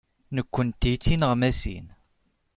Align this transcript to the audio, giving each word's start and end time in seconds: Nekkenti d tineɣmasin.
Nekkenti 0.35 0.93
d 0.95 1.01
tineɣmasin. 1.03 1.87